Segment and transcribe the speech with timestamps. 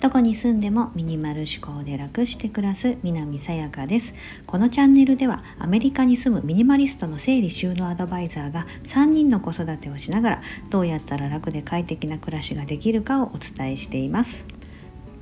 [0.00, 4.14] どこに住んでもミニマル思考で楽して暮らす南さやかです。
[4.46, 14.46] このチャンネルではアメリカに住むミニマリストの整理収納アドバイザーが3人の子育てをしながらどうやったら楽で快適な暮らしができるかをお伝えしています。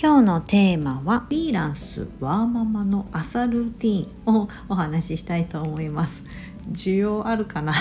[0.00, 6.24] 今日のテーマはフリーランスワーママの朝ルーティンをお話ししたいと思います。
[6.70, 7.74] 需要あるかな？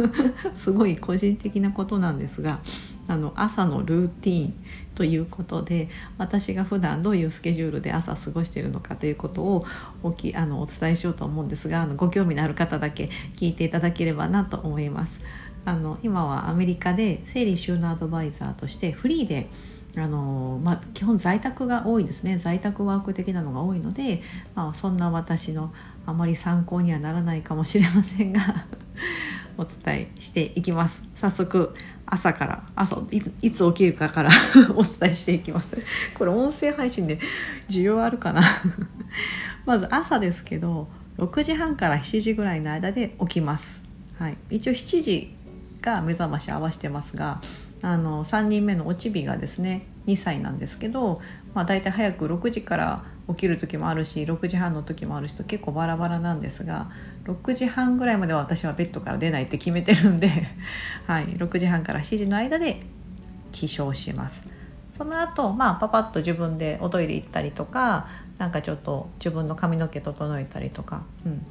[0.56, 2.60] すごい個人的なことなんですが
[3.06, 4.54] あの朝のルーティン
[4.94, 9.66] ということで私が普段どういうスケジュールで朝過ごしているのかということを
[10.02, 15.20] おきあのお伝えしようと思うんですがあのご興味のある方だけ聞いていただければなと思います。
[15.66, 19.48] あの今はアメリカで整理収納アドバイザーとしてフリーで
[19.96, 22.38] あのまあ、基本在宅が多いですね。
[22.38, 24.22] 在宅ワーク的なのが多いので、
[24.54, 25.72] まあ、そんな私の
[26.04, 28.66] あまり参考にはならないかもしれませんが
[29.56, 31.02] お伝えしていきます。
[31.14, 31.74] 早速
[32.06, 33.00] 朝から朝
[33.40, 34.30] いつ起きるかから
[34.74, 35.68] お伝えしていきます。
[36.14, 37.20] これ音声配信で
[37.68, 38.42] 需要あるかな？
[39.64, 43.80] まず朝ですけど6時半から7時ぐらいの間で起きます、
[44.18, 45.34] はい、一応7時
[45.80, 47.40] が目覚まし合わせてますが
[47.84, 51.20] あの3人目のおちびがですね2歳なんですけど、
[51.52, 56.90] まあ、大体早く6時から起きる時もあるし6時半の時もあるしと結構バラバラなんですが
[57.24, 60.30] 6時半ぐらいまでは私はベッドから出ないって決めてるんで、
[61.06, 62.80] はい、6時半から7時の間で
[63.52, 64.42] 起床します。
[64.96, 68.06] その後、まあパパッと自分でおトイレ行ったりとか
[68.38, 71.46] なんかちょっと自分の髪の毛整えたりとか、うん、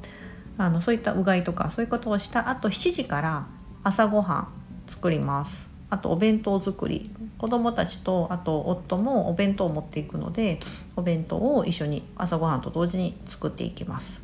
[0.56, 3.46] あのそういったうがいとかそういうことをした後7時から
[3.82, 4.48] 朝ごはん
[4.86, 5.73] 作ります。
[5.94, 10.58] あとお弁当作り子供たちとあと夫もお弁当を持っていくので
[10.96, 14.20] お弁当を一緒に朝ごはんと同時に作っていきます。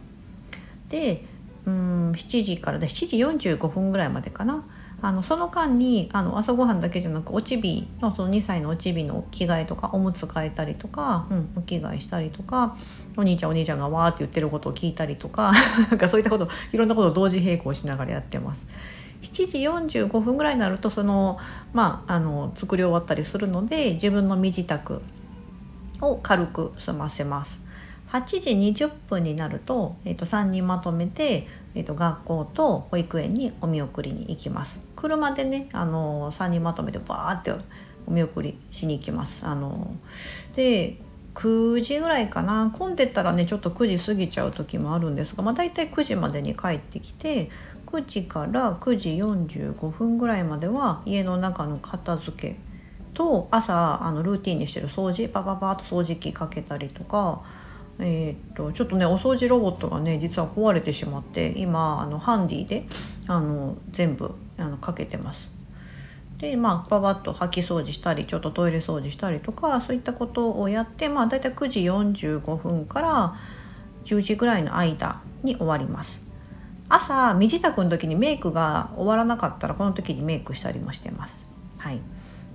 [0.88, 1.24] で
[1.66, 3.06] うん7時からで7
[3.38, 4.64] 時45分ぐらいまでかな
[5.00, 12.76] あのその間にあの朝ごはんだけじゃなくおちびのその2歳のおちびの着替えとかおむつ替えたりとか、うん、お着替えしたりとか
[13.16, 15.52] お兄ちゃんお兄ちゃんがわーって言ってることを聞いたりとか
[15.88, 18.66] なんかそういったこといろんなことを同時並行しながらやってます。
[19.22, 19.58] 7時
[19.98, 21.38] 45分ぐらいになるとその
[21.72, 25.02] まああの作り終わったりするので自分の身支度
[26.00, 27.60] を軽く済ませます。
[28.12, 34.80] 8時20分になると,、えー、と3人まとめて、えー、と学校と保育園にお見送りに行きます。
[34.96, 37.52] 車でねあの3人まとめてバーって
[38.06, 39.46] お見送りしに行きます。
[39.46, 39.94] あの
[40.56, 40.98] で
[41.34, 47.50] 9時ぐらいかな混んでたらねちょっと9時過ぎちゃう時もあるんですが、まあ、大体9時までに帰ってきて
[47.92, 52.56] 9時から9時45分ぐらいまでは家の中の片付け
[53.14, 57.42] と朝あのルーティンにしてる掃除パパパッと掃除機かけたりとか、
[57.98, 62.86] えー、っとちょっとねお掃除ロボットがね実は壊れてしまって今あのハンディで
[63.26, 65.48] あの全部あのかけてます。
[66.38, 73.36] でまあパパッと掃き掃除したりちょっとトイレ掃除したりとかそういったことをやってまあ大体9時45分から
[74.06, 76.29] 10時ぐらいの間に終わります。
[76.90, 81.48] 朝身支度の時にメイクが終わらなかったらこの時にメイクしたりもしてます。
[81.78, 82.00] はい、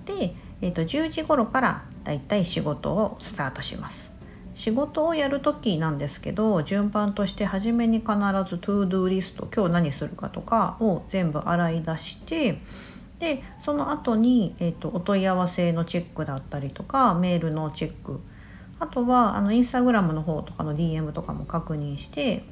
[0.05, 4.11] で、えーと、10時頃からだいたい仕事をスタートします。
[4.53, 12.61] 仕事をやる時なんですけど順番として初めに必ずトゥードゥーリスト今日何するかとかを全部洗い出して
[13.19, 18.21] でその後に、えーと、とお問い合わせのチェックだったりとかメールのチェック
[18.79, 22.43] あとはあのインスタグラムの方とかの DM とかも確認して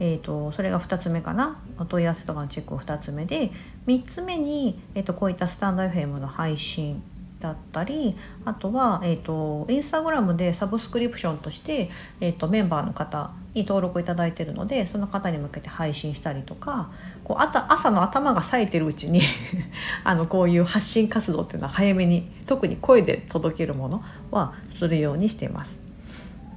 [0.00, 3.50] えーと、それが2つ目かなお問い合わせとかのチェックを2つ目で
[3.86, 7.02] 3つ目に、えーと、こういったスタンド FM の配信
[7.40, 16.90] だったりあとは、えーと、インスタグラムでサブスクリプションとして、えー、とメンバーの方に登録いただいてるのでその方に向けて配信したりとか
[17.24, 19.20] こうあた朝の頭が冴えてるうちに
[20.04, 25.78] あのこういう発信活動っていうのは早めに特に声で届けるものはするようにしています。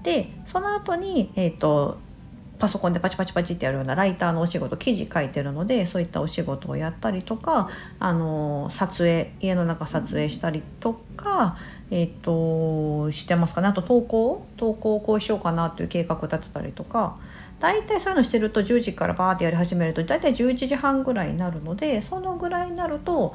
[0.04, 2.00] でその後に、えーと
[2.62, 11.58] パソコンでパチパチパチってやるようなライターのお仕事記事書いてるのでそういったお仕事をやったりとかあの撮影家の中撮影したりとか、
[11.90, 17.16] えーと、してますかねあと投稿投稿をこうしようかなという計画立てたりとか
[17.60, 23.34] 大体そういうのしてると10時からバーってやり始めると大体11時半ぐらいになるのでそのぐらいになると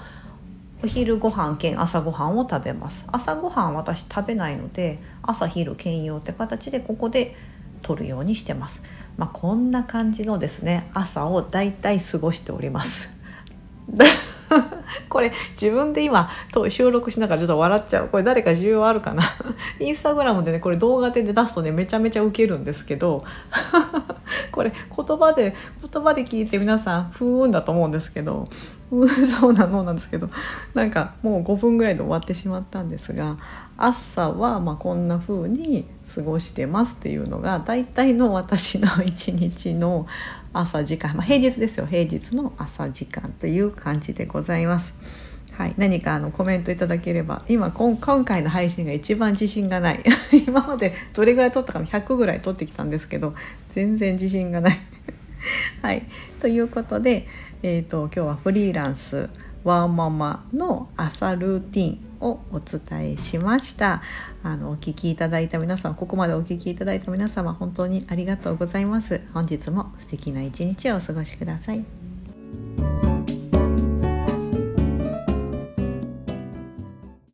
[0.85, 7.35] お昼ご飯兼朝ごはんを食べます朝ごはん私食べないので朝昼兼用って形でここで
[7.83, 8.83] 取るようにしてます。
[9.17, 13.11] まあ、こんな感じのですね朝をだいたい過ごしております。
[15.09, 16.31] これ自分で今
[16.69, 18.09] 収録しながらちょっと笑っちゃう。
[18.09, 19.23] これ誰か需要あるかな？
[19.81, 23.25] インスタグラムでねこれ動画で出すとねめちゃめちゃウケるんですけど。
[24.53, 25.55] これ言葉で
[25.93, 28.49] 言葉で聞いて皆さんふーんだと思うんですけど。
[28.91, 30.29] う んそうなのなんですけど。
[30.75, 33.37] なんかもう5分ぐらいで終わってしまったんですが
[33.77, 40.07] 朝はまこんな風に過ごしてますっていうのが大体の私の一日の
[40.53, 41.87] 朝時間、まあ、平日ですよ。
[41.87, 44.95] 平日の朝時間という感じでございます。
[45.57, 50.05] はい、何かあのコメントいただければ今今回の配信が一番自信がない。
[50.47, 53.35] 今までどれぐらい撮ったか100ぐらい撮ってきたんですけど
[53.71, 54.79] 全然自信がない。
[55.81, 56.05] はい。
[56.41, 57.27] ということで、
[57.63, 59.31] えーと、今日はフリーランス
[59.65, 64.03] ワーママの朝ルーティンをお伝えしました。
[64.43, 69.23] あのお聞きいただいた皆様ここまでお聞きいただいた皆様本当にありがとうございます。
[69.33, 72.06] 本日も素敵な一日をお過ごしください。